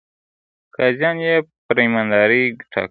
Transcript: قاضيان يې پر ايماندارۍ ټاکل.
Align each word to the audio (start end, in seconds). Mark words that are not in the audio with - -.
قاضيان 0.75 1.17
يې 1.27 1.35
پر 1.65 1.75
ايماندارۍ 1.83 2.43
ټاکل. 2.71 2.79